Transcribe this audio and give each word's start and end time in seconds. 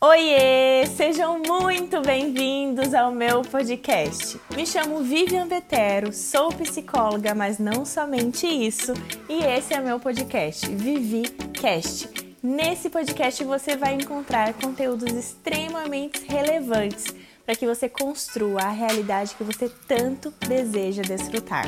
Oiê! 0.00 0.86
Sejam 0.96 1.42
muito 1.44 2.00
bem-vindos 2.00 2.94
ao 2.94 3.10
meu 3.10 3.42
podcast. 3.42 4.40
Me 4.54 4.64
chamo 4.64 5.02
Vivian 5.02 5.48
Vetero, 5.48 6.12
sou 6.12 6.52
psicóloga, 6.52 7.34
mas 7.34 7.58
não 7.58 7.84
somente 7.84 8.46
isso, 8.46 8.94
e 9.28 9.42
esse 9.42 9.74
é 9.74 9.80
meu 9.80 9.98
podcast, 9.98 10.68
Vivi 10.72 11.22
Cast. 11.52 12.08
Nesse 12.40 12.88
podcast 12.88 13.42
você 13.42 13.76
vai 13.76 13.94
encontrar 13.94 14.54
conteúdos 14.54 15.12
extremamente 15.12 16.24
relevantes 16.28 17.06
para 17.44 17.56
que 17.56 17.66
você 17.66 17.88
construa 17.88 18.62
a 18.62 18.70
realidade 18.70 19.34
que 19.34 19.42
você 19.42 19.68
tanto 19.88 20.32
deseja 20.46 21.02
desfrutar. 21.02 21.66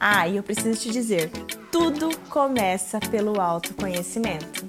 Ah, 0.00 0.26
e 0.26 0.38
eu 0.38 0.42
preciso 0.42 0.80
te 0.80 0.90
dizer, 0.90 1.30
tudo 1.70 2.16
começa 2.30 2.98
pelo 2.98 3.38
autoconhecimento. 3.38 4.67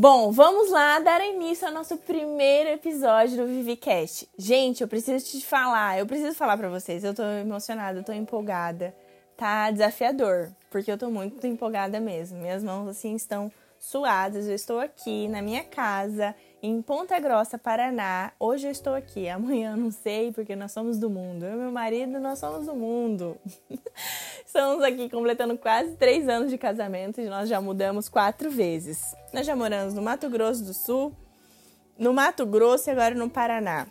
Bom, 0.00 0.30
vamos 0.30 0.70
lá 0.70 1.00
dar 1.00 1.20
início 1.26 1.66
ao 1.66 1.74
nosso 1.74 1.96
primeiro 1.96 2.70
episódio 2.70 3.36
do 3.36 3.48
ViviCast. 3.48 4.28
Gente, 4.38 4.80
eu 4.80 4.86
preciso 4.86 5.26
te 5.26 5.44
falar, 5.44 5.98
eu 5.98 6.06
preciso 6.06 6.36
falar 6.36 6.56
para 6.56 6.68
vocês, 6.68 7.02
eu 7.02 7.12
tô 7.12 7.24
emocionada, 7.24 7.98
eu 7.98 8.04
tô 8.04 8.12
empolgada. 8.12 8.94
Tá 9.36 9.72
desafiador, 9.72 10.52
porque 10.70 10.92
eu 10.92 10.96
tô 10.96 11.10
muito 11.10 11.44
empolgada 11.48 11.98
mesmo. 11.98 12.38
Minhas 12.38 12.62
mãos 12.62 12.86
assim 12.86 13.16
estão 13.16 13.50
suadas. 13.78 14.48
Eu 14.48 14.54
estou 14.54 14.78
aqui 14.78 15.28
na 15.28 15.40
minha 15.40 15.64
casa 15.64 16.34
em 16.62 16.82
Ponta 16.82 17.18
Grossa, 17.18 17.56
Paraná. 17.56 18.32
Hoje 18.38 18.66
eu 18.66 18.70
estou 18.70 18.94
aqui, 18.94 19.28
amanhã 19.28 19.76
não 19.76 19.90
sei, 19.90 20.32
porque 20.32 20.56
nós 20.56 20.72
somos 20.72 20.98
do 20.98 21.08
mundo. 21.08 21.44
Eu 21.44 21.54
e 21.54 21.56
meu 21.56 21.72
marido, 21.72 22.18
nós 22.18 22.38
somos 22.38 22.66
do 22.66 22.74
mundo. 22.74 23.36
Estamos 24.44 24.82
aqui 24.82 25.08
completando 25.08 25.56
quase 25.56 25.94
três 25.96 26.28
anos 26.28 26.50
de 26.50 26.58
casamento 26.58 27.20
e 27.20 27.28
nós 27.28 27.48
já 27.48 27.60
mudamos 27.60 28.08
quatro 28.08 28.50
vezes. 28.50 29.14
Nós 29.32 29.46
já 29.46 29.54
moramos 29.54 29.94
no 29.94 30.02
Mato 30.02 30.28
Grosso 30.28 30.64
do 30.64 30.74
Sul, 30.74 31.12
no 31.98 32.12
Mato 32.12 32.44
Grosso 32.46 32.90
e 32.90 32.92
agora 32.92 33.14
no 33.14 33.30
Paraná. 33.30 33.86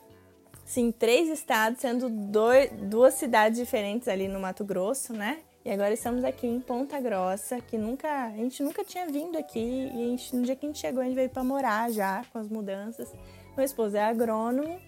Sim, 0.65 0.91
três 0.91 1.29
estados, 1.29 1.79
sendo 1.79 2.09
dois, 2.09 2.69
duas 2.73 3.13
cidades 3.13 3.57
diferentes 3.57 4.09
ali 4.09 4.27
no 4.27 4.37
Mato 4.37 4.65
Grosso, 4.65 5.13
né? 5.13 5.39
E 5.67 5.71
agora 5.71 5.93
estamos 5.93 6.23
aqui 6.23 6.47
em 6.47 6.61
Ponta 6.61 6.97
Grossa, 6.97 7.59
que 7.59 7.77
nunca, 7.77 8.07
a 8.27 8.29
gente 8.29 8.63
nunca 8.63 8.85
tinha 8.85 9.05
vindo 9.05 9.37
aqui. 9.37 9.59
E 9.59 9.97
gente, 9.97 10.33
no 10.33 10.43
dia 10.43 10.55
que 10.55 10.65
a 10.65 10.69
gente 10.69 10.79
chegou, 10.79 11.01
a 11.01 11.03
gente 11.03 11.15
veio 11.15 11.29
para 11.29 11.43
morar 11.43 11.91
já 11.91 12.23
com 12.31 12.39
as 12.39 12.47
mudanças. 12.47 13.13
Meu 13.53 13.65
esposo 13.65 13.97
é 13.97 14.01
agrônomo 14.01 14.79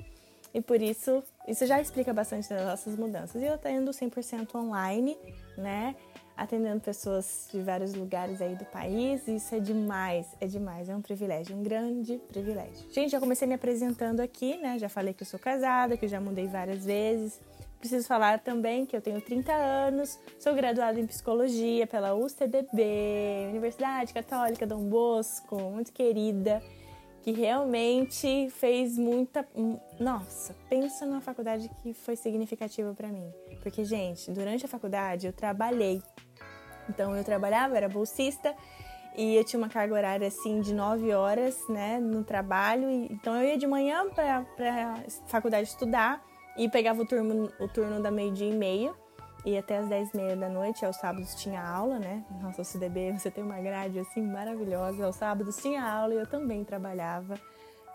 e 0.54 0.62
por 0.62 0.82
isso, 0.82 1.22
isso 1.46 1.66
já 1.66 1.82
explica 1.82 2.14
bastante 2.14 2.48
das 2.48 2.66
nossas 2.66 2.96
mudanças. 2.96 3.42
E 3.42 3.46
eu 3.46 3.56
atendo 3.56 3.92
100% 3.92 4.56
online, 4.56 5.18
né? 5.58 5.98
Atendendo 6.38 6.80
pessoas 6.80 7.50
de 7.52 7.60
vários 7.60 7.94
lugares 7.94 8.42
aí 8.42 8.56
do 8.56 8.64
país. 8.64 9.28
Isso 9.28 9.54
é 9.54 9.60
demais, 9.60 10.28
é 10.40 10.48
demais, 10.48 10.88
é 10.88 10.96
um 10.96 11.02
privilégio, 11.02 11.58
um 11.58 11.62
grande 11.62 12.22
privilégio. 12.30 12.90
Gente, 12.90 13.12
já 13.12 13.20
comecei 13.20 13.46
me 13.46 13.56
apresentando 13.56 14.22
aqui, 14.22 14.56
né? 14.56 14.80
Já 14.80 14.88
falei 14.88 15.14
que 15.14 15.24
eu 15.24 15.28
sou 15.28 15.42
casada, 15.42 15.98
que 15.98 16.06
eu 16.06 16.10
já 16.10 16.22
mudei 16.22 16.48
várias 16.48 16.86
vezes. 16.86 17.38
Preciso 17.80 18.06
falar 18.08 18.40
também 18.40 18.86
que 18.86 18.94
eu 18.94 19.02
tenho 19.02 19.22
30 19.22 19.54
anos, 19.54 20.20
sou 20.38 20.54
graduada 20.54 21.00
em 21.00 21.08
psicologia 21.08 21.88
pela 21.88 22.14
UCDB, 22.14 23.48
Universidade 23.50 24.14
Católica 24.14 24.68
Dom 24.68 24.84
Bosco, 24.84 25.58
muito 25.58 25.94
querida, 25.94 26.62
que 27.22 27.32
realmente 27.32 28.50
fez 28.50 28.98
muita. 28.98 29.48
Nossa, 29.98 30.54
pensa 30.70 31.06
numa 31.06 31.22
faculdade 31.22 31.72
que 31.82 31.94
foi 31.94 32.18
significativa 32.18 32.94
para 32.94 33.08
mim. 33.08 33.32
Porque, 33.64 33.86
gente, 33.86 34.30
durante 34.32 34.66
a 34.66 34.68
faculdade 34.68 35.28
eu 35.28 35.34
trabalhei. 35.34 36.04
Então 36.90 37.16
eu 37.16 37.24
trabalhava, 37.24 37.78
era 37.78 37.88
bolsista 37.88 38.54
e 39.16 39.38
eu 39.38 39.44
tinha 39.46 39.58
uma 39.58 39.70
carga 39.70 39.94
horária 39.94 40.28
assim 40.28 40.60
de 40.60 40.74
9 40.74 41.14
horas, 41.14 41.58
né, 41.70 41.98
no 41.98 42.26
trabalho. 42.26 42.90
Então 42.90 43.36
eu 43.38 43.50
ia 43.50 43.58
de 43.58 43.68
manhã 43.68 44.10
para 44.10 44.40
a 44.40 45.10
faculdade 45.28 45.70
estudar 45.70 46.28
e 46.58 46.70
pegava 46.70 47.02
o 47.02 47.06
turno, 47.06 47.52
o 47.60 47.68
turno 47.68 48.02
da 48.02 48.12
meio-dia 48.12 48.50
e 48.50 48.56
meia. 48.56 48.94
E 49.46 49.58
até 49.58 49.78
as 49.78 49.88
10 49.88 50.14
e 50.14 50.18
meia 50.18 50.36
da 50.36 50.50
noite, 50.50 50.86
aos 50.86 50.98
sábados 50.98 51.34
tinha 51.36 51.62
aula, 51.64 51.98
né? 51.98 52.26
Nossa, 52.42 52.62
o 52.62 52.66
CDB, 52.66 53.14
você 53.18 53.32
tem 53.32 53.44
uma 53.44 53.60
grade 53.60 53.98
assim 54.00 54.22
maravilhosa. 54.22 55.06
Aos 55.06 55.16
sábados 55.16 55.58
tinha 55.58 55.82
aula 55.82 56.14
e 56.14 56.18
eu 56.18 56.28
também 56.28 56.64
trabalhava 56.66 57.40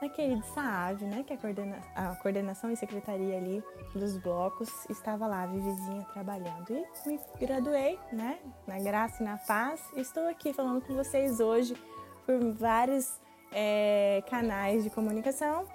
na 0.00 0.08
querida 0.08 0.42
SAAV, 0.54 1.02
né? 1.02 1.22
Que 1.26 1.34
é 1.34 1.36
a, 1.36 1.38
coordena 1.38 1.78
a 1.94 2.16
coordenação 2.16 2.70
e 2.70 2.76
secretaria 2.76 3.36
ali 3.36 3.62
dos 3.94 4.16
blocos. 4.16 4.70
Estava 4.88 5.26
lá, 5.26 5.44
vizinha, 5.46 6.06
trabalhando. 6.12 6.70
E 6.70 7.08
me 7.08 7.20
graduei, 7.38 7.98
né? 8.10 8.38
Na 8.66 8.78
graça 8.78 9.22
e 9.22 9.26
na 9.26 9.36
paz. 9.36 9.82
Estou 9.96 10.26
aqui 10.28 10.52
falando 10.54 10.80
com 10.80 10.94
vocês 10.94 11.40
hoje 11.40 11.76
por 12.24 12.38
vários 12.54 13.20
é, 13.52 14.22
canais 14.30 14.82
de 14.82 14.88
comunicação 14.88 15.66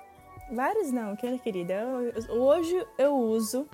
Vários 0.51 0.91
não, 0.91 1.15
querida. 1.15 1.85
Hoje 2.29 2.85
eu 2.97 3.15
uso 3.15 3.67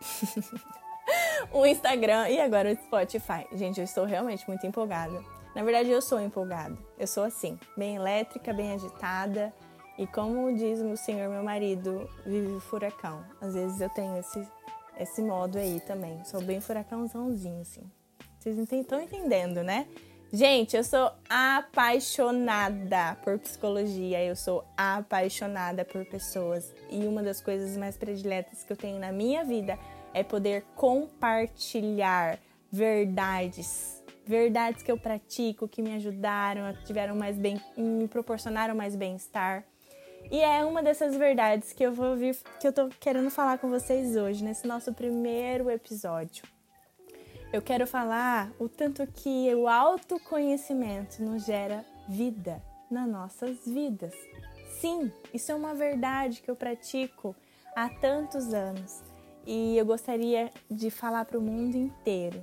o 1.52 1.66
Instagram 1.66 2.28
e 2.28 2.40
agora 2.40 2.72
o 2.72 2.76
Spotify. 2.76 3.46
Gente, 3.52 3.78
eu 3.78 3.84
estou 3.84 4.04
realmente 4.04 4.46
muito 4.46 4.64
empolgada. 4.66 5.20
Na 5.54 5.62
verdade, 5.62 5.90
eu 5.90 6.00
sou 6.00 6.20
empolgada. 6.20 6.76
Eu 6.98 7.06
sou 7.06 7.24
assim, 7.24 7.58
bem 7.76 7.96
elétrica, 7.96 8.52
bem 8.52 8.72
agitada. 8.72 9.52
E 9.98 10.06
como 10.06 10.54
diz 10.54 10.80
o 10.80 10.96
senhor, 10.96 11.28
meu 11.28 11.42
marido, 11.42 12.08
vive 12.24 12.52
o 12.52 12.60
furacão. 12.60 13.24
Às 13.40 13.54
vezes 13.54 13.80
eu 13.80 13.90
tenho 13.90 14.16
esse, 14.18 14.48
esse 14.98 15.22
modo 15.22 15.58
aí 15.58 15.80
também. 15.80 16.24
Sou 16.24 16.40
bem 16.40 16.60
furacãozãozinho, 16.60 17.60
assim. 17.60 17.82
Vocês 18.38 18.56
estão 18.58 19.00
entendendo, 19.00 19.62
né? 19.62 19.86
Gente, 20.34 20.74
eu 20.74 20.82
sou 20.82 21.12
apaixonada 21.28 23.18
por 23.22 23.38
psicologia, 23.38 24.24
eu 24.24 24.34
sou 24.34 24.64
apaixonada 24.74 25.84
por 25.84 26.06
pessoas. 26.06 26.72
E 26.88 27.04
uma 27.04 27.22
das 27.22 27.42
coisas 27.42 27.76
mais 27.76 27.98
prediletas 27.98 28.64
que 28.64 28.72
eu 28.72 28.76
tenho 28.76 28.98
na 28.98 29.12
minha 29.12 29.44
vida 29.44 29.78
é 30.14 30.22
poder 30.22 30.64
compartilhar 30.74 32.38
verdades, 32.70 34.02
verdades 34.24 34.82
que 34.82 34.90
eu 34.90 34.96
pratico, 34.96 35.68
que 35.68 35.82
me 35.82 35.96
ajudaram, 35.96 36.74
tiveram 36.86 37.14
mais 37.14 37.36
bem, 37.36 37.60
me 37.76 38.08
proporcionaram 38.08 38.74
mais 38.74 38.96
bem-estar. 38.96 39.62
E 40.30 40.40
é 40.40 40.64
uma 40.64 40.82
dessas 40.82 41.14
verdades 41.14 41.74
que 41.74 41.84
eu 41.84 41.92
vou 41.92 42.16
vir, 42.16 42.38
que 42.58 42.66
eu 42.66 42.72
tô 42.72 42.88
querendo 42.88 43.28
falar 43.28 43.58
com 43.58 43.68
vocês 43.68 44.16
hoje 44.16 44.42
nesse 44.42 44.66
nosso 44.66 44.94
primeiro 44.94 45.68
episódio 45.68 46.42
eu 47.52 47.60
quero 47.60 47.86
falar 47.86 48.50
o 48.58 48.66
tanto 48.66 49.06
que 49.06 49.54
o 49.54 49.68
autoconhecimento 49.68 51.22
nos 51.22 51.44
gera 51.44 51.84
vida 52.08 52.62
nas 52.90 53.06
nossas 53.06 53.58
vidas. 53.66 54.14
Sim, 54.80 55.12
isso 55.34 55.52
é 55.52 55.54
uma 55.54 55.74
verdade 55.74 56.40
que 56.40 56.50
eu 56.50 56.56
pratico 56.56 57.36
há 57.76 57.90
tantos 57.90 58.54
anos 58.54 59.02
e 59.46 59.76
eu 59.76 59.84
gostaria 59.84 60.50
de 60.70 60.90
falar 60.90 61.26
para 61.26 61.38
o 61.38 61.42
mundo 61.42 61.76
inteiro. 61.76 62.42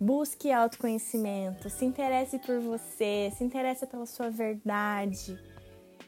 Busque 0.00 0.50
autoconhecimento, 0.50 1.68
se 1.68 1.84
interesse 1.84 2.38
por 2.38 2.58
você, 2.58 3.30
se 3.36 3.44
interesse 3.44 3.86
pela 3.86 4.06
sua 4.06 4.30
verdade. 4.30 5.38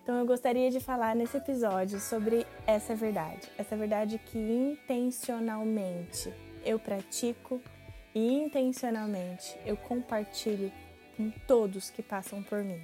Então 0.03 0.19
eu 0.19 0.27
gostaria 0.27 0.71
de 0.71 0.81
falar 0.81 1.15
nesse 1.15 1.37
episódio 1.37 2.01
sobre 2.01 2.47
essa 2.67 2.95
verdade, 2.95 3.49
essa 3.59 3.77
verdade 3.77 4.19
que 4.19 4.39
intencionalmente 4.39 6.33
eu 6.65 6.79
pratico 6.79 7.61
e 8.15 8.35
intencionalmente 8.35 9.57
eu 9.65 9.77
compartilho 9.77 10.73
com 11.17 11.31
todos 11.47 11.91
que 11.91 12.03
passam 12.03 12.43
por 12.43 12.63
mim. 12.63 12.81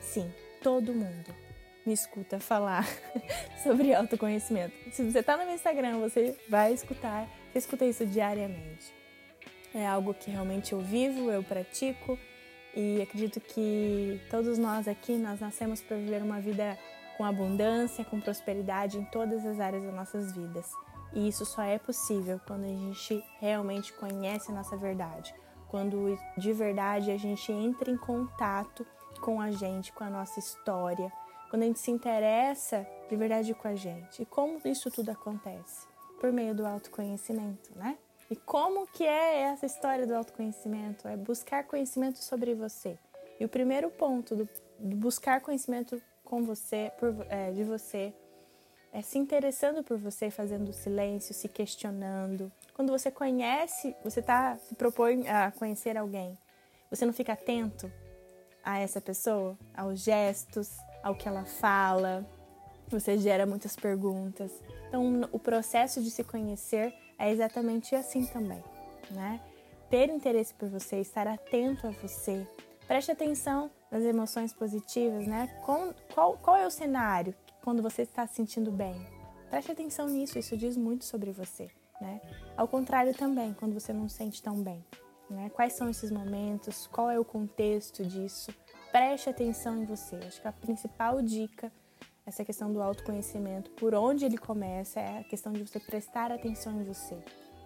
Sim, 0.00 0.32
todo 0.62 0.94
mundo 0.94 1.34
me 1.84 1.92
escuta 1.92 2.40
falar 2.40 2.84
sobre 3.62 3.94
autoconhecimento. 3.94 4.74
Se 4.90 5.04
você 5.04 5.20
está 5.20 5.36
no 5.36 5.44
meu 5.44 5.54
Instagram, 5.54 6.00
você 6.00 6.36
vai 6.48 6.72
escutar, 6.72 7.28
você 7.52 7.58
escuta 7.58 7.84
isso 7.84 8.04
diariamente. 8.04 8.92
É 9.74 9.86
algo 9.86 10.14
que 10.14 10.30
realmente 10.30 10.72
eu 10.72 10.80
vivo, 10.80 11.30
eu 11.30 11.42
pratico 11.42 12.18
e 12.74 13.00
acredito 13.00 13.40
que 13.40 14.20
todos 14.30 14.58
nós 14.58 14.88
aqui 14.88 15.12
nós 15.12 15.40
nascemos 15.40 15.80
para 15.80 15.96
viver 15.96 16.22
uma 16.22 16.40
vida 16.40 16.78
com 17.16 17.24
abundância, 17.24 18.04
com 18.04 18.20
prosperidade 18.20 18.98
em 18.98 19.04
todas 19.04 19.44
as 19.46 19.60
áreas 19.60 19.84
das 19.84 19.94
nossas 19.94 20.32
vidas. 20.32 20.70
E 21.16 21.28
isso 21.28 21.46
só 21.46 21.62
é 21.62 21.78
possível 21.78 22.38
quando 22.46 22.64
a 22.64 22.68
gente 22.68 23.24
realmente 23.40 23.90
conhece 23.94 24.52
a 24.52 24.54
nossa 24.54 24.76
verdade, 24.76 25.34
quando 25.66 26.14
de 26.36 26.52
verdade 26.52 27.10
a 27.10 27.16
gente 27.16 27.50
entra 27.50 27.90
em 27.90 27.96
contato 27.96 28.86
com 29.22 29.40
a 29.40 29.50
gente, 29.50 29.94
com 29.94 30.04
a 30.04 30.10
nossa 30.10 30.38
história, 30.38 31.10
quando 31.48 31.62
a 31.62 31.64
gente 31.64 31.78
se 31.78 31.90
interessa 31.90 32.86
de 33.08 33.16
verdade 33.16 33.54
com 33.54 33.66
a 33.66 33.74
gente. 33.74 34.22
E 34.22 34.26
como 34.26 34.60
isso 34.66 34.90
tudo 34.90 35.08
acontece? 35.10 35.86
Por 36.20 36.30
meio 36.30 36.54
do 36.54 36.66
autoconhecimento, 36.66 37.70
né? 37.74 37.96
E 38.30 38.36
como 38.36 38.86
que 38.86 39.06
é 39.06 39.40
essa 39.40 39.64
história 39.64 40.06
do 40.06 40.14
autoconhecimento? 40.14 41.08
É 41.08 41.16
buscar 41.16 41.64
conhecimento 41.64 42.18
sobre 42.18 42.54
você. 42.54 42.98
E 43.40 43.44
o 43.46 43.48
primeiro 43.48 43.88
ponto 43.90 44.36
do, 44.36 44.48
do 44.78 44.96
buscar 44.96 45.40
conhecimento 45.40 45.98
com 46.22 46.42
você, 46.42 46.92
por, 46.98 47.14
é, 47.30 47.52
de 47.52 47.64
você, 47.64 48.12
é, 48.96 49.02
se 49.02 49.18
interessando 49.18 49.84
por 49.84 49.98
você, 49.98 50.30
fazendo 50.30 50.72
silêncio, 50.72 51.34
se 51.34 51.50
questionando. 51.50 52.50
Quando 52.72 52.90
você 52.90 53.10
conhece, 53.10 53.94
você 54.02 54.22
tá, 54.22 54.56
se 54.56 54.74
propõe 54.74 55.28
a 55.28 55.50
conhecer 55.50 55.98
alguém, 55.98 56.34
você 56.90 57.04
não 57.04 57.12
fica 57.12 57.34
atento 57.34 57.92
a 58.64 58.78
essa 58.78 58.98
pessoa, 58.98 59.54
aos 59.76 60.00
gestos, 60.00 60.78
ao 61.02 61.14
que 61.14 61.28
ela 61.28 61.44
fala. 61.44 62.26
Você 62.88 63.18
gera 63.18 63.44
muitas 63.44 63.76
perguntas. 63.76 64.50
Então, 64.88 65.28
o 65.30 65.38
processo 65.38 66.02
de 66.02 66.10
se 66.10 66.24
conhecer 66.24 66.94
é 67.18 67.30
exatamente 67.30 67.94
assim 67.94 68.24
também, 68.24 68.64
né? 69.10 69.42
Ter 69.90 70.08
interesse 70.08 70.54
por 70.54 70.70
você, 70.70 71.00
estar 71.00 71.26
atento 71.26 71.86
a 71.86 71.90
você. 71.90 72.46
Preste 72.86 73.12
atenção 73.12 73.70
nas 73.90 74.04
emoções 74.04 74.54
positivas, 74.54 75.26
né? 75.26 75.54
Qual, 75.66 76.38
qual 76.38 76.56
é 76.56 76.66
o 76.66 76.70
cenário 76.70 77.34
quando 77.66 77.82
você 77.82 78.02
está 78.02 78.24
se 78.28 78.36
sentindo 78.36 78.70
bem? 78.70 78.94
Preste 79.50 79.72
atenção 79.72 80.06
nisso, 80.06 80.38
isso 80.38 80.56
diz 80.56 80.76
muito 80.76 81.04
sobre 81.04 81.32
você, 81.32 81.68
né? 82.00 82.20
Ao 82.56 82.68
contrário 82.68 83.12
também, 83.12 83.52
quando 83.54 83.74
você 83.74 83.92
não 83.92 84.08
se 84.08 84.18
sente 84.18 84.40
tão 84.40 84.62
bem. 84.62 84.84
Né? 85.28 85.50
Quais 85.50 85.72
são 85.72 85.90
esses 85.90 86.12
momentos? 86.12 86.86
Qual 86.86 87.10
é 87.10 87.18
o 87.18 87.24
contexto 87.24 88.06
disso? 88.06 88.54
Preste 88.92 89.28
atenção 89.28 89.82
em 89.82 89.84
você. 89.84 90.14
Acho 90.14 90.40
que 90.40 90.46
a 90.46 90.52
principal 90.52 91.20
dica, 91.20 91.72
essa 92.24 92.44
questão 92.44 92.72
do 92.72 92.80
autoconhecimento, 92.80 93.72
por 93.72 93.96
onde 93.96 94.24
ele 94.24 94.38
começa, 94.38 95.00
é 95.00 95.18
a 95.18 95.24
questão 95.24 95.52
de 95.52 95.66
você 95.66 95.80
prestar 95.80 96.30
atenção 96.30 96.80
em 96.80 96.84
você, 96.84 97.18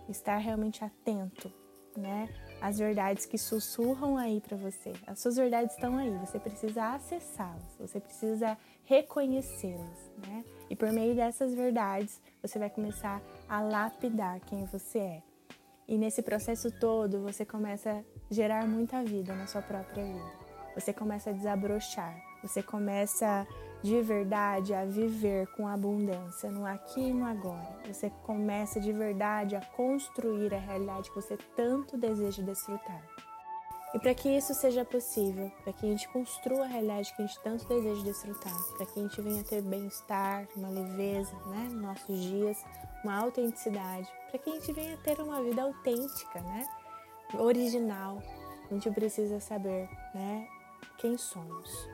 estar 0.08 0.38
realmente 0.38 0.82
atento, 0.82 1.52
né? 1.96 2.28
As 2.60 2.78
verdades 2.78 3.24
que 3.26 3.38
sussurram 3.38 4.16
aí 4.16 4.40
para 4.40 4.56
você. 4.56 4.92
As 5.06 5.18
suas 5.20 5.36
verdades 5.36 5.74
estão 5.74 5.96
aí, 5.96 6.10
você 6.18 6.38
precisa 6.38 6.94
acessá-las, 6.94 7.76
você 7.78 7.98
precisa 7.98 8.56
reconhecê-las, 8.84 10.12
né? 10.26 10.44
E 10.68 10.76
por 10.76 10.92
meio 10.92 11.14
dessas 11.14 11.54
verdades, 11.54 12.20
você 12.42 12.58
vai 12.58 12.70
começar 12.70 13.22
a 13.48 13.60
lapidar 13.60 14.40
quem 14.40 14.64
você 14.66 14.98
é. 14.98 15.22
E 15.88 15.98
nesse 15.98 16.22
processo 16.22 16.70
todo, 16.70 17.20
você 17.20 17.44
começa 17.44 17.90
a 17.90 18.04
gerar 18.30 18.66
muita 18.68 19.02
vida 19.02 19.34
na 19.34 19.46
sua 19.46 19.62
própria 19.62 20.04
vida. 20.04 20.32
Você 20.74 20.92
começa 20.92 21.30
a 21.30 21.32
desabrochar, 21.32 22.16
você 22.42 22.62
começa 22.62 23.46
de 23.82 24.00
verdade 24.02 24.74
a 24.74 24.84
viver 24.84 25.46
com 25.48 25.66
abundância 25.66 26.50
no 26.50 26.66
aqui 26.66 27.00
e 27.00 27.12
no 27.12 27.24
agora. 27.24 27.78
Você 27.86 28.10
começa 28.24 28.80
de 28.80 28.92
verdade 28.92 29.56
a 29.56 29.60
construir 29.60 30.54
a 30.54 30.58
realidade 30.58 31.08
que 31.10 31.16
você 31.16 31.38
tanto 31.56 31.96
deseja 31.96 32.42
desfrutar. 32.42 33.02
E 33.92 33.98
para 33.98 34.14
que 34.14 34.28
isso 34.28 34.54
seja 34.54 34.84
possível, 34.84 35.50
para 35.64 35.72
que 35.72 35.84
a 35.84 35.88
gente 35.88 36.08
construa 36.10 36.64
a 36.64 36.68
realidade 36.68 37.12
que 37.14 37.22
a 37.22 37.26
gente 37.26 37.40
tanto 37.42 37.66
deseja 37.66 38.02
desfrutar, 38.04 38.56
para 38.76 38.86
que 38.86 39.00
a 39.00 39.02
gente 39.02 39.20
venha 39.20 39.42
ter 39.42 39.62
bem-estar, 39.62 40.46
uma 40.54 40.68
leveza 40.68 41.34
né, 41.46 41.68
nos 41.72 41.82
nossos 41.82 42.22
dias, 42.22 42.64
uma 43.02 43.18
autenticidade, 43.18 44.08
para 44.30 44.38
que 44.38 44.48
a 44.48 44.52
gente 44.54 44.72
venha 44.72 44.96
ter 44.98 45.20
uma 45.20 45.42
vida 45.42 45.62
autêntica, 45.62 46.40
né, 46.40 46.68
original, 47.36 48.22
a 48.70 48.74
gente 48.74 48.88
precisa 48.92 49.40
saber 49.40 49.88
né, 50.14 50.46
quem 50.98 51.18
somos. 51.18 51.88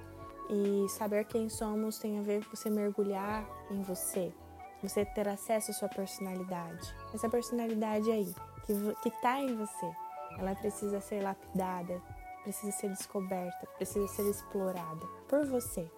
E 0.48 0.88
saber 0.90 1.24
quem 1.24 1.48
somos 1.48 1.98
tem 1.98 2.18
a 2.18 2.22
ver 2.22 2.44
com 2.44 2.54
você 2.54 2.70
mergulhar 2.70 3.44
em 3.70 3.82
você, 3.82 4.32
você 4.82 5.04
ter 5.04 5.28
acesso 5.28 5.70
à 5.72 5.74
sua 5.74 5.88
personalidade. 5.88 6.94
Essa 7.12 7.28
personalidade 7.28 8.10
aí, 8.10 8.32
que 9.02 9.08
está 9.08 9.40
em 9.40 9.56
você 9.56 10.06
ela 10.38 10.54
precisa 10.54 11.00
ser 11.00 11.22
lapidada, 11.22 12.00
precisa 12.42 12.72
ser 12.72 12.88
descoberta, 12.90 13.66
precisa 13.76 14.06
ser 14.08 14.28
explorada 14.28 15.06
por 15.28 15.46
você. 15.46 15.90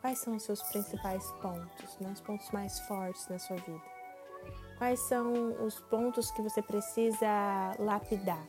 Quais 0.00 0.18
são 0.18 0.34
os 0.34 0.42
seus 0.44 0.62
principais 0.62 1.24
pontos, 1.42 1.98
né? 1.98 2.10
os 2.12 2.20
pontos 2.20 2.50
mais 2.52 2.80
fortes 2.80 3.28
na 3.28 3.38
sua 3.38 3.56
vida? 3.56 3.82
Quais 4.78 4.98
são 5.00 5.32
os 5.64 5.78
pontos 5.78 6.30
que 6.30 6.40
você 6.40 6.62
precisa 6.62 7.74
lapidar? 7.78 8.42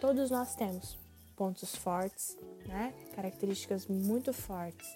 Todos 0.00 0.30
nós 0.30 0.54
temos 0.54 0.98
pontos 1.34 1.74
fortes, 1.76 2.36
né? 2.66 2.92
características 3.14 3.86
muito 3.86 4.32
fortes. 4.34 4.86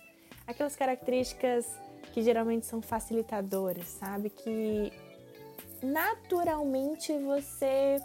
Aquelas 0.46 0.76
características 0.76 1.66
que 2.12 2.22
geralmente 2.22 2.66
são 2.66 2.82
facilitadoras, 2.82 3.86
sabe? 3.86 4.30
Que 4.30 4.92
naturalmente 5.82 7.12
você 7.18 8.00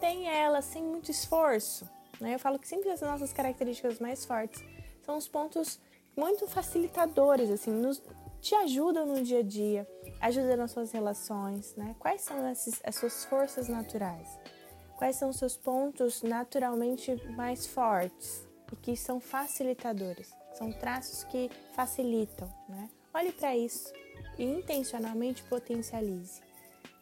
tem 0.00 0.28
ela 0.28 0.62
sem 0.62 0.82
muito 0.82 1.10
esforço. 1.10 1.88
Né? 2.20 2.34
Eu 2.34 2.38
falo 2.38 2.58
que 2.58 2.66
sempre 2.66 2.90
as 2.90 3.00
nossas 3.00 3.32
características 3.32 3.98
mais 3.98 4.24
fortes 4.24 4.62
são 5.02 5.16
os 5.16 5.28
pontos 5.28 5.80
muito 6.16 6.46
facilitadores, 6.46 7.50
assim, 7.50 7.70
nos, 7.70 8.02
te 8.40 8.54
ajudam 8.54 9.06
no 9.06 9.22
dia 9.22 9.40
a 9.40 9.42
dia, 9.42 9.86
ajudam 10.20 10.56
nas 10.56 10.70
suas 10.70 10.90
relações, 10.90 11.74
né? 11.76 11.94
Quais 11.98 12.22
são 12.22 12.50
esses, 12.50 12.80
as 12.82 12.94
suas 12.94 13.24
forças 13.26 13.68
naturais? 13.68 14.28
Quais 14.96 15.16
são 15.16 15.28
os 15.28 15.36
seus 15.36 15.56
pontos 15.56 16.22
naturalmente 16.22 17.14
mais 17.32 17.66
fortes 17.66 18.48
e 18.72 18.76
que 18.76 18.96
são 18.96 19.20
facilitadores? 19.20 20.32
São 20.56 20.72
traços 20.72 21.24
que 21.24 21.50
facilitam, 21.74 22.48
né? 22.68 22.88
Olhe 23.12 23.30
para 23.32 23.54
isso 23.54 23.92
e 24.38 24.44
intencionalmente 24.44 25.42
potencialize. 25.44 26.40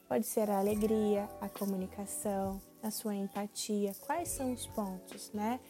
Pode 0.09 0.27
ser 0.27 0.51
a 0.51 0.59
alegria, 0.59 1.29
a 1.41 1.49
comunicação, 1.49 2.61
a 2.83 2.91
sua 2.91 3.15
empatia, 3.15 3.93
quais 4.07 4.29
são 4.29 4.53
os 4.53 4.67
pontos, 4.67 5.31
né? 5.33 5.61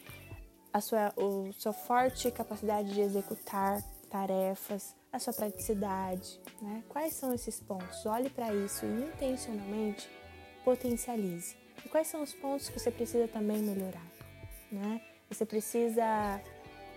A 0.73 0.81
sua, 0.81 1.13
o, 1.15 1.53
sua 1.53 1.73
forte 1.73 2.29
capacidade 2.31 2.93
de 2.93 3.01
executar 3.01 3.81
tarefas, 4.09 4.95
a 5.11 5.19
sua 5.19 5.33
praticidade, 5.33 6.39
né? 6.61 6.83
Quais 6.89 7.13
são 7.13 7.33
esses 7.33 7.59
pontos? 7.59 8.05
Olhe 8.05 8.29
para 8.29 8.53
isso 8.53 8.85
e 8.85 9.03
intencionalmente 9.03 10.09
potencialize. 10.63 11.55
E 11.85 11.89
quais 11.89 12.07
são 12.07 12.23
os 12.23 12.33
pontos 12.33 12.67
que 12.67 12.79
você 12.79 12.89
precisa 12.89 13.27
também 13.27 13.59
melhorar, 13.59 14.05
né? 14.71 15.01
Você 15.29 15.45
precisa 15.45 16.41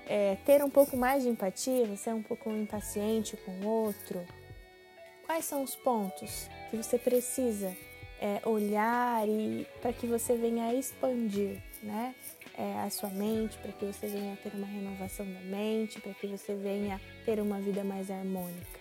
é, 0.09 0.37
ter 0.47 0.65
um 0.65 0.71
pouco 0.71 0.97
mais 0.97 1.23
de 1.23 1.29
empatia, 1.29 1.87
você 1.87 2.11
é 2.11 2.15
um 2.15 2.23
pouco 2.23 2.51
impaciente 2.51 3.37
com 3.37 3.53
o 3.61 3.67
outro. 3.67 4.25
Quais 5.27 5.45
são 5.45 5.63
os 5.63 5.77
pontos 5.77 6.49
que 6.71 6.77
você 6.77 6.99
precisa 6.99 7.77
é, 8.21 8.41
olhar 8.45 9.29
e 9.29 9.67
para 9.83 9.93
que 9.93 10.07
você 10.07 10.35
venha 10.37 10.75
expandir, 10.75 11.63
né? 11.83 12.15
É, 12.57 12.81
a 12.81 12.91
sua 12.91 13.11
mente, 13.11 13.57
para 13.59 13.71
que 13.71 13.85
você 13.85 14.09
venha 14.09 14.37
ter 14.43 14.53
uma 14.53 14.67
renovação 14.67 15.25
da 15.25 15.41
mente, 15.41 16.01
para 16.01 16.13
que 16.15 16.27
você 16.27 16.55
venha 16.55 17.01
ter 17.25 17.39
uma 17.39 17.61
vida 17.61 17.85
mais 17.85 18.11
harmônica. 18.11 18.81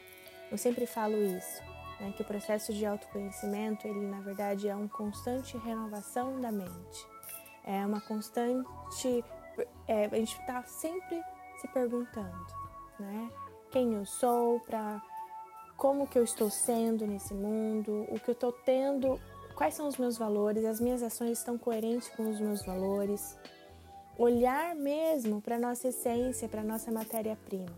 Eu 0.49 0.57
sempre 0.57 0.87
falo 0.87 1.15
isso, 1.23 1.61
né? 1.99 2.11
que 2.15 2.23
o 2.23 2.25
processo 2.25 2.73
de 2.73 2.85
autoconhecimento, 2.85 3.87
ele 3.87 4.07
na 4.07 4.21
verdade 4.21 4.67
é 4.67 4.73
uma 4.73 4.87
constante 4.87 5.55
renovação 5.57 6.41
da 6.41 6.51
mente. 6.51 7.05
É 7.63 7.85
uma 7.85 7.99
constante. 8.01 9.23
É, 9.87 10.05
a 10.05 10.15
gente 10.15 10.39
está 10.39 10.63
sempre 10.63 11.21
se 11.61 11.67
perguntando, 11.69 12.45
né? 12.99 13.31
Quem 13.71 13.93
eu 13.93 14.05
sou, 14.05 14.59
para 14.61 15.01
como 15.77 16.07
que 16.07 16.17
eu 16.17 16.23
estou 16.23 16.49
sendo 16.49 17.05
nesse 17.05 17.33
mundo, 17.33 18.05
o 18.09 18.19
que 18.19 18.29
eu 18.29 18.33
estou 18.33 18.51
tendo, 18.51 19.19
quais 19.55 19.75
são 19.75 19.87
os 19.87 19.97
meus 19.97 20.17
valores, 20.17 20.65
as 20.65 20.81
minhas 20.81 21.03
ações 21.03 21.37
estão 21.37 21.57
coerentes 21.57 22.09
com 22.09 22.29
os 22.29 22.39
meus 22.39 22.65
valores. 22.65 23.37
Olhar 24.17 24.75
mesmo 24.75 25.39
para 25.39 25.59
nossa 25.59 25.89
essência, 25.89 26.49
para 26.49 26.63
nossa 26.63 26.91
matéria-prima, 26.91 27.77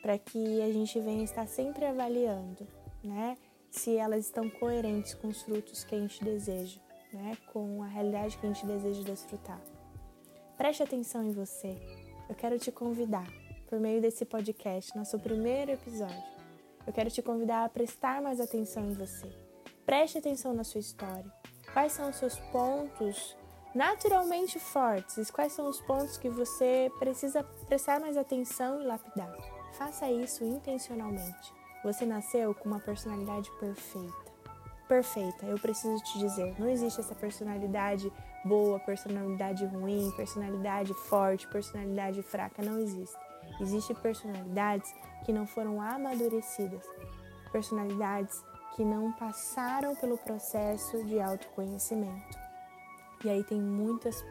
para 0.00 0.16
que 0.16 0.62
a 0.62 0.72
gente 0.72 0.98
venha 1.00 1.24
estar 1.24 1.46
sempre 1.48 1.84
avaliando, 1.84 2.66
né? 3.02 3.36
Se 3.70 3.96
elas 3.96 4.26
estão 4.26 4.48
coerentes 4.48 5.12
com 5.14 5.28
os 5.28 5.42
frutos 5.42 5.82
que 5.82 5.96
a 5.96 5.98
gente 5.98 6.22
deseja, 6.22 6.80
né? 7.12 7.36
Com 7.52 7.82
a 7.82 7.86
realidade 7.86 8.38
que 8.38 8.46
a 8.46 8.52
gente 8.52 8.64
deseja 8.64 9.02
desfrutar. 9.02 9.60
Preste 10.56 10.82
atenção 10.82 11.22
em 11.22 11.32
você. 11.32 11.76
Eu 12.28 12.34
quero 12.34 12.58
te 12.58 12.72
convidar, 12.72 13.26
por 13.68 13.78
meio 13.78 14.00
desse 14.00 14.24
podcast, 14.24 14.96
nosso 14.96 15.18
primeiro 15.18 15.72
episódio, 15.72 16.36
eu 16.86 16.92
quero 16.92 17.10
te 17.10 17.20
convidar 17.20 17.64
a 17.64 17.68
prestar 17.68 18.22
mais 18.22 18.40
atenção 18.40 18.84
em 18.86 18.94
você. 18.94 19.28
Preste 19.84 20.18
atenção 20.18 20.54
na 20.54 20.64
sua 20.64 20.80
história. 20.80 21.30
Quais 21.72 21.92
são 21.92 22.08
os 22.08 22.16
seus 22.16 22.38
pontos 22.52 23.36
naturalmente 23.74 24.58
fortes? 24.58 25.30
Quais 25.30 25.52
são 25.52 25.68
os 25.68 25.80
pontos 25.82 26.16
que 26.16 26.30
você 26.30 26.90
precisa 26.98 27.44
prestar 27.68 28.00
mais 28.00 28.16
atenção 28.16 28.80
e 28.80 28.86
lapidar? 28.86 29.36
Faça 29.72 30.10
isso 30.10 30.42
intencionalmente. 30.42 31.52
Você 31.84 32.06
nasceu 32.06 32.54
com 32.54 32.68
uma 32.68 32.80
personalidade 32.80 33.50
perfeita. 33.60 34.35
Perfeita, 34.88 35.44
eu 35.46 35.58
preciso 35.58 36.00
te 36.04 36.18
dizer, 36.20 36.54
não 36.60 36.68
existe 36.68 37.00
essa 37.00 37.14
personalidade 37.14 38.12
boa, 38.44 38.78
personalidade 38.78 39.66
ruim, 39.66 40.12
personalidade 40.16 40.94
forte, 40.94 41.48
personalidade 41.48 42.22
fraca, 42.22 42.62
não 42.62 42.78
existe. 42.78 43.16
Existem 43.60 43.96
personalidades 43.96 44.94
que 45.24 45.32
não 45.32 45.44
foram 45.44 45.80
amadurecidas, 45.80 46.84
personalidades 47.50 48.44
que 48.76 48.84
não 48.84 49.10
passaram 49.12 49.96
pelo 49.96 50.16
processo 50.18 51.02
de 51.04 51.20
autoconhecimento. 51.20 52.38
E 53.24 53.28
aí 53.28 53.42
tem 53.42 53.60
muitas, 53.60 54.24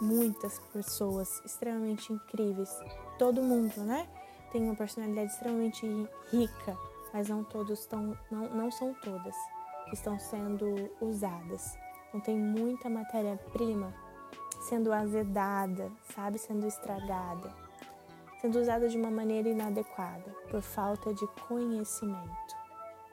muitas 0.00 0.58
pessoas 0.72 1.40
extremamente 1.44 2.12
incríveis. 2.12 2.70
Todo 3.16 3.42
mundo, 3.42 3.80
né? 3.82 4.08
Tem 4.50 4.60
uma 4.64 4.74
personalidade 4.74 5.30
extremamente 5.30 5.86
rica, 6.32 6.76
mas 7.12 7.28
não 7.28 7.44
todos 7.44 7.78
estão, 7.78 8.18
não, 8.28 8.48
não 8.48 8.70
são 8.72 8.92
todas 8.94 9.36
estão 9.94 10.18
sendo 10.18 10.90
usadas. 11.00 11.78
Então 12.08 12.20
tem 12.20 12.36
muita 12.36 12.88
matéria-prima 12.88 13.94
sendo 14.68 14.92
azedada, 14.92 15.90
sabe, 16.14 16.38
sendo 16.38 16.66
estragada 16.66 17.70
sendo 18.40 18.58
usada 18.58 18.88
de 18.88 18.96
uma 18.96 19.10
maneira 19.10 19.48
inadequada, 19.48 20.24
por 20.50 20.62
falta 20.62 21.12
de 21.12 21.26
conhecimento. 21.46 22.56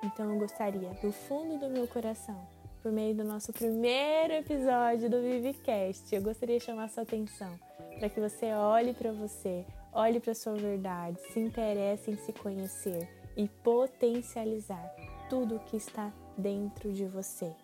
Então 0.03 0.31
eu 0.31 0.39
gostaria, 0.39 0.89
do 1.01 1.11
fundo 1.11 1.59
do 1.59 1.69
meu 1.69 1.87
coração, 1.87 2.47
por 2.81 2.91
meio 2.91 3.13
do 3.13 3.25
nosso 3.25 3.51
primeiro 3.51 4.33
episódio 4.33 5.09
do 5.09 5.21
Vivecast, 5.21 6.15
eu 6.15 6.21
gostaria 6.21 6.59
de 6.59 6.63
chamar 6.63 6.89
sua 6.89 7.03
atenção 7.03 7.59
para 7.99 8.09
que 8.09 8.21
você 8.21 8.53
olhe 8.53 8.93
para 8.93 9.11
você, 9.11 9.65
olhe 9.91 10.19
para 10.19 10.33
sua 10.33 10.53
verdade, 10.53 11.19
se 11.33 11.39
interesse 11.39 12.11
em 12.11 12.17
se 12.17 12.31
conhecer 12.31 13.09
e 13.35 13.49
potencializar 13.49 14.95
tudo 15.29 15.57
o 15.57 15.59
que 15.59 15.75
está 15.75 16.13
dentro 16.37 16.91
de 16.93 17.05
você. 17.05 17.55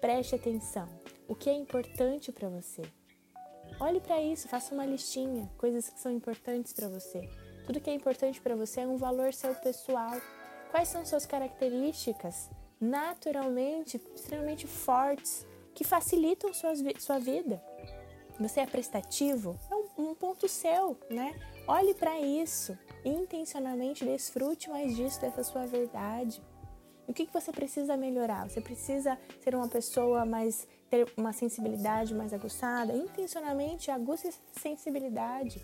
Preste 0.00 0.34
atenção. 0.34 0.88
O 1.28 1.34
que 1.34 1.50
é 1.50 1.52
importante 1.52 2.32
para 2.32 2.48
você? 2.48 2.82
Olhe 3.78 4.00
para 4.00 4.20
isso, 4.20 4.48
faça 4.48 4.74
uma 4.74 4.84
listinha, 4.84 5.50
coisas 5.56 5.88
que 5.88 6.00
são 6.00 6.10
importantes 6.10 6.72
para 6.72 6.88
você. 6.88 7.28
Tudo 7.66 7.80
que 7.80 7.90
é 7.90 7.94
importante 7.94 8.40
para 8.40 8.56
você 8.56 8.80
é 8.80 8.86
um 8.86 8.96
valor 8.96 9.32
seu 9.32 9.54
pessoal. 9.54 10.20
Quais 10.70 10.88
são 10.88 11.04
suas 11.04 11.26
características 11.26 12.50
naturalmente 12.80 14.00
extremamente 14.14 14.66
fortes 14.66 15.46
que 15.74 15.84
facilitam 15.84 16.52
suas, 16.52 16.80
sua 16.98 17.18
vida? 17.18 17.62
Você 18.38 18.60
é 18.60 18.66
prestativo? 18.66 19.58
É 19.70 19.74
um, 19.74 20.10
um 20.10 20.14
ponto 20.14 20.48
seu, 20.48 20.98
né? 21.10 21.38
Olhe 21.68 21.94
para 21.94 22.18
isso 22.18 22.76
intencionalmente 23.04 24.04
desfrute 24.04 24.68
mais 24.68 24.94
disso, 24.96 25.20
dessa 25.20 25.42
sua 25.42 25.66
verdade. 25.66 26.42
O 27.10 27.12
que, 27.12 27.26
que 27.26 27.32
você 27.32 27.50
precisa 27.50 27.96
melhorar? 27.96 28.48
Você 28.48 28.60
precisa 28.60 29.18
ser 29.40 29.52
uma 29.56 29.66
pessoa 29.66 30.24
mais 30.24 30.68
ter 30.88 31.12
uma 31.16 31.32
sensibilidade 31.32 32.14
mais 32.14 32.32
aguçada, 32.32 32.92
intencionalmente 32.92 33.90
aguça 33.90 34.28
essa 34.28 34.38
sensibilidade. 34.52 35.60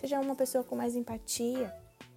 Seja 0.00 0.18
uma 0.18 0.34
pessoa 0.34 0.64
com 0.64 0.74
mais 0.74 0.96
empatia, 0.96 1.72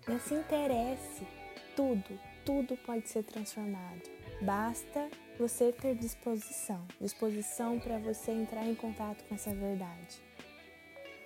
né? 0.07 0.19
se 0.25 0.33
interesse. 0.33 1.27
Tudo, 1.75 2.19
tudo 2.43 2.75
pode 2.77 3.07
ser 3.07 3.23
transformado. 3.23 4.01
Basta 4.41 5.11
você 5.37 5.71
ter 5.71 5.93
disposição, 5.93 6.83
disposição 6.99 7.79
para 7.79 7.99
você 7.99 8.31
entrar 8.31 8.65
em 8.65 8.73
contato 8.73 9.23
com 9.25 9.35
essa 9.35 9.53
verdade. 9.53 10.19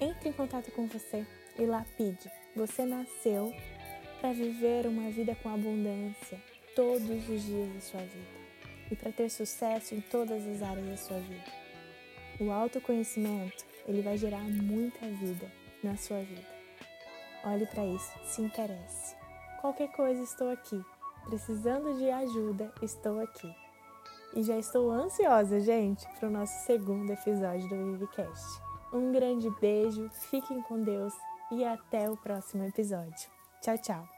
Entre 0.01 0.27
em 0.27 0.33
contato 0.33 0.69
com 0.73 0.87
você 0.87 1.25
e 1.57 1.65
lapide. 1.65 2.29
Você 2.53 2.83
nasceu 2.83 3.53
para 4.19 4.33
viver 4.33 4.87
uma 4.87 5.09
vida 5.09 5.33
com 5.41 5.47
abundância 5.47 6.54
todos 6.75 7.29
os 7.29 7.43
dias 7.43 7.73
da 7.73 7.81
sua 7.81 8.01
vida 8.01 8.45
e 8.91 8.95
para 8.95 9.11
ter 9.11 9.29
sucesso 9.29 9.95
em 9.95 10.01
todas 10.01 10.45
as 10.45 10.61
áreas 10.61 10.87
da 10.87 10.97
sua 10.97 11.19
vida. 11.19 11.65
O 12.39 12.51
autoconhecimento, 12.51 13.65
ele 13.87 14.01
vai 14.01 14.17
gerar 14.17 14.41
muita 14.41 15.07
vida 15.07 15.51
na 15.83 15.95
sua 15.95 16.19
vida. 16.19 16.55
Olhe 17.43 17.65
para 17.67 17.85
isso, 17.85 18.11
se 18.23 18.41
interesse. 18.41 19.15
Qualquer 19.61 19.91
coisa, 19.91 20.21
estou 20.21 20.49
aqui. 20.51 20.83
Precisando 21.25 21.97
de 21.97 22.09
ajuda, 22.09 22.71
estou 22.81 23.19
aqui. 23.19 23.51
E 24.35 24.43
já 24.43 24.57
estou 24.57 24.91
ansiosa, 24.91 25.59
gente, 25.59 26.05
para 26.19 26.27
o 26.27 26.31
nosso 26.31 26.65
segundo 26.65 27.11
episódio 27.11 27.67
do 27.69 27.91
Vivecast. 27.93 28.61
Um 28.93 29.11
grande 29.11 29.49
beijo, 29.61 30.09
fiquem 30.29 30.61
com 30.63 30.81
Deus 30.81 31.13
e 31.51 31.63
até 31.63 32.09
o 32.09 32.17
próximo 32.17 32.63
episódio. 32.65 33.29
Tchau, 33.61 33.77
tchau! 33.77 34.14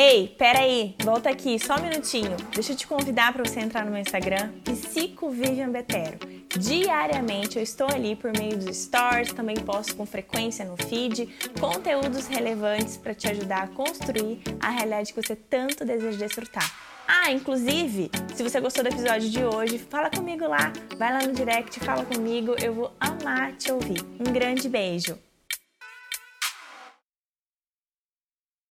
Ei, 0.00 0.28
peraí, 0.38 0.94
volta 1.02 1.28
aqui, 1.28 1.58
só 1.58 1.74
um 1.74 1.82
minutinho. 1.82 2.36
Deixa 2.54 2.70
eu 2.70 2.76
te 2.76 2.86
convidar 2.86 3.32
para 3.32 3.44
você 3.44 3.58
entrar 3.58 3.84
no 3.84 3.90
meu 3.90 4.00
Instagram, 4.00 4.52
PsicoVivianBetero. 4.62 6.20
Diariamente 6.56 7.56
eu 7.56 7.64
estou 7.64 7.88
ali 7.88 8.14
por 8.14 8.30
meio 8.38 8.56
dos 8.56 8.76
stories, 8.76 9.32
também 9.32 9.56
posto 9.56 9.96
com 9.96 10.06
frequência 10.06 10.64
no 10.64 10.76
feed 10.76 11.28
conteúdos 11.58 12.28
relevantes 12.28 12.96
para 12.96 13.12
te 13.12 13.26
ajudar 13.26 13.64
a 13.64 13.66
construir 13.66 14.40
a 14.60 14.70
realidade 14.70 15.12
que 15.12 15.20
você 15.20 15.34
tanto 15.34 15.84
deseja 15.84 16.16
desfrutar. 16.16 16.72
Ah, 17.08 17.32
inclusive, 17.32 18.08
se 18.36 18.44
você 18.44 18.60
gostou 18.60 18.84
do 18.84 18.90
episódio 18.90 19.28
de 19.28 19.42
hoje, 19.42 19.80
fala 19.80 20.08
comigo 20.10 20.46
lá, 20.46 20.72
vai 20.96 21.12
lá 21.12 21.26
no 21.26 21.32
direct, 21.32 21.80
fala 21.80 22.04
comigo, 22.04 22.54
eu 22.62 22.72
vou 22.72 22.92
amar 23.00 23.56
te 23.56 23.72
ouvir. 23.72 24.00
Um 24.20 24.32
grande 24.32 24.68
beijo! 24.68 25.18